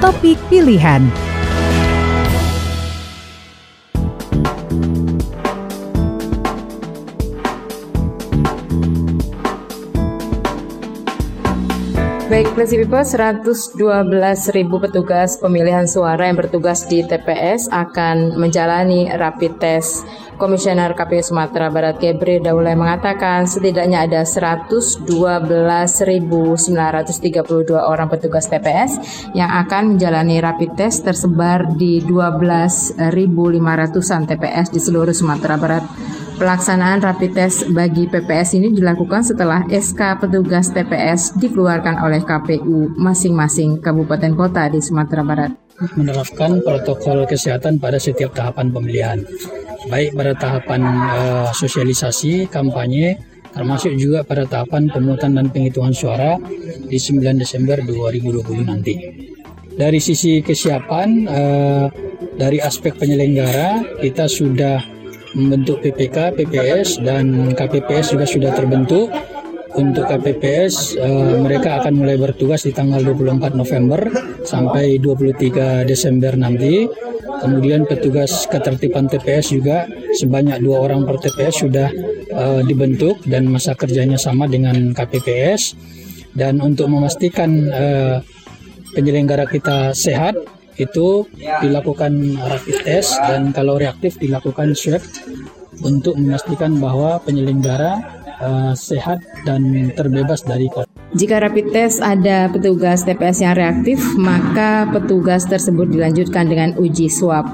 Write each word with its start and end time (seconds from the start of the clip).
topik 0.00 0.40
pilihan. 0.48 1.04
Baik, 12.30 12.46
Classy 12.56 12.80
People, 12.80 13.04
112 13.04 13.76
ribu 14.56 14.80
petugas 14.80 15.36
pemilihan 15.36 15.84
suara 15.84 16.30
yang 16.30 16.40
bertugas 16.40 16.88
di 16.88 17.04
TPS 17.04 17.68
akan 17.68 18.40
menjalani 18.40 19.12
rapid 19.12 19.60
test. 19.60 20.06
Komisioner 20.40 20.96
KPU 20.96 21.20
Sumatera 21.20 21.68
Barat 21.68 22.00
Gebri 22.00 22.40
Daulay 22.40 22.72
mengatakan 22.72 23.44
setidaknya 23.44 24.08
ada 24.08 24.24
112.932 24.24 25.12
orang 27.76 28.08
petugas 28.08 28.48
TPS 28.48 28.96
yang 29.36 29.52
akan 29.52 29.94
menjalani 29.94 30.40
rapid 30.40 30.80
test 30.80 31.04
tersebar 31.04 31.76
di 31.76 32.00
12.500an 32.08 34.22
TPS 34.24 34.72
di 34.72 34.80
seluruh 34.80 35.12
Sumatera 35.12 35.60
Barat. 35.60 35.84
Pelaksanaan 36.40 37.04
rapid 37.04 37.36
test 37.36 37.68
bagi 37.68 38.08
PPS 38.08 38.56
ini 38.56 38.72
dilakukan 38.72 39.20
setelah 39.20 39.68
SK 39.68 40.24
petugas 40.24 40.72
TPS 40.72 41.36
dikeluarkan 41.36 42.00
oleh 42.00 42.24
KPU 42.24 42.96
masing-masing 42.96 43.84
kabupaten 43.84 44.32
kota 44.32 44.72
di 44.72 44.80
Sumatera 44.80 45.20
Barat. 45.20 45.52
Menerapkan 46.00 46.64
protokol 46.64 47.28
kesehatan 47.28 47.76
pada 47.76 48.00
setiap 48.00 48.32
tahapan 48.32 48.72
pemilihan, 48.72 49.20
baik 49.88 50.12
pada 50.12 50.32
tahapan 50.36 50.82
uh, 50.84 51.48
sosialisasi, 51.56 52.50
kampanye, 52.52 53.16
termasuk 53.54 53.96
juga 53.96 54.20
pada 54.26 54.44
tahapan 54.44 54.92
pemungutan 54.92 55.38
dan 55.38 55.48
penghitungan 55.48 55.94
suara 55.94 56.36
di 56.84 56.98
9 56.98 57.40
Desember 57.40 57.80
2020 57.80 58.68
nanti. 58.68 58.94
Dari 59.70 59.96
sisi 60.02 60.44
kesiapan, 60.44 61.08
uh, 61.24 61.86
dari 62.36 62.60
aspek 62.60 62.98
penyelenggara, 63.00 64.00
kita 64.04 64.28
sudah 64.28 64.82
membentuk 65.32 65.80
PPK, 65.80 66.34
PPS 66.36 67.00
dan 67.00 67.54
KPPS 67.54 68.12
juga 68.18 68.26
sudah 68.26 68.50
terbentuk. 68.52 69.08
Untuk 69.70 70.02
KPPS 70.10 70.98
uh, 70.98 71.06
eh, 71.06 71.34
mereka 71.38 71.78
akan 71.78 72.02
mulai 72.02 72.18
bertugas 72.18 72.66
di 72.66 72.74
tanggal 72.74 73.02
24 73.06 73.54
November 73.54 74.02
sampai 74.42 74.98
23 74.98 75.86
Desember 75.86 76.34
nanti. 76.34 76.90
Kemudian 77.40 77.88
petugas 77.88 78.44
ketertiban 78.50 79.08
TPS 79.08 79.54
juga 79.54 79.88
sebanyak 80.18 80.60
dua 80.60 80.84
orang 80.84 81.08
per 81.08 81.22
TPS 81.24 81.64
sudah 81.64 81.88
uh, 82.34 82.60
dibentuk 82.66 83.22
dan 83.24 83.48
masa 83.48 83.72
kerjanya 83.72 84.20
sama 84.20 84.44
dengan 84.50 84.92
KPPS. 84.92 85.78
Dan 86.36 86.60
untuk 86.60 86.92
memastikan 86.92 87.50
uh, 87.72 88.20
penyelenggara 88.92 89.48
kita 89.48 89.96
sehat, 89.96 90.36
itu 90.80 91.28
dilakukan 91.60 92.40
rapid 92.40 92.76
test 92.88 93.20
dan 93.20 93.52
kalau 93.52 93.76
reaktif 93.76 94.16
dilakukan 94.16 94.72
swab 94.72 95.04
untuk 95.84 96.16
memastikan 96.16 96.78
bahwa 96.78 97.20
penyelenggara 97.24 98.20
uh, 98.40 98.72
sehat 98.72 99.20
dan 99.44 99.92
terbebas 99.94 100.42
dari 100.42 100.66
COVID. 100.72 100.88
Jika 101.10 101.42
rapid 101.42 101.74
test 101.74 101.98
ada 101.98 102.46
petugas 102.46 103.02
TPS 103.02 103.42
yang 103.42 103.58
reaktif, 103.58 103.98
maka 104.14 104.86
petugas 104.94 105.42
tersebut 105.42 105.90
dilanjutkan 105.90 106.46
dengan 106.46 106.78
uji 106.78 107.10
swab. 107.10 107.50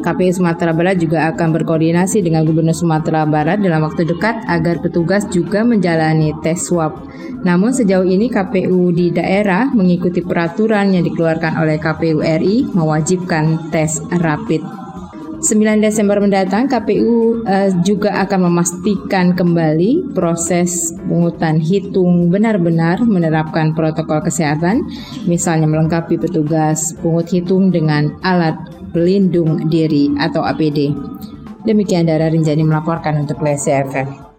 KPU 0.00 0.30
Sumatera 0.30 0.70
Barat 0.70 0.96
juga 1.02 1.26
akan 1.34 1.50
berkoordinasi 1.60 2.22
dengan 2.22 2.46
Gubernur 2.46 2.72
Sumatera 2.72 3.26
Barat 3.26 3.58
dalam 3.60 3.82
waktu 3.82 4.06
dekat 4.06 4.46
agar 4.46 4.78
petugas 4.78 5.26
juga 5.28 5.66
menjalani 5.66 6.32
tes 6.40 6.62
swab. 6.62 7.10
Namun 7.42 7.74
sejauh 7.74 8.06
ini 8.06 8.30
KPU 8.30 8.94
di 8.94 9.10
daerah 9.10 9.68
mengikuti 9.74 10.22
peraturan 10.22 10.94
yang 10.94 11.04
dikeluarkan 11.04 11.58
oleh 11.58 11.82
KPU 11.82 12.22
RI 12.22 12.70
mewajibkan 12.70 13.74
tes 13.74 13.98
rapid. 14.22 14.62
9 15.40 15.80
Desember 15.80 16.20
mendatang 16.20 16.68
KPU 16.68 17.42
uh, 17.48 17.48
eh, 17.48 17.70
juga 17.80 18.12
akan 18.28 18.52
memastikan 18.52 19.32
kembali 19.32 20.12
proses 20.12 20.92
pungutan 21.08 21.56
hitung 21.56 22.28
benar-benar 22.28 23.00
menerapkan 23.08 23.72
protokol 23.72 24.20
kesehatan, 24.20 24.84
misalnya 25.24 25.64
melengkapi 25.64 26.20
petugas 26.20 26.92
pungut 27.00 27.32
hitung 27.32 27.72
dengan 27.72 28.12
alat 28.20 28.56
pelindung 28.92 29.72
diri 29.72 30.12
atau 30.20 30.44
APD. 30.44 30.92
Demikian 31.64 32.08
Dara 32.08 32.28
Rinjani 32.28 32.64
melaporkan 32.64 33.24
untuk 33.24 33.40
LCFM. 33.40 34.29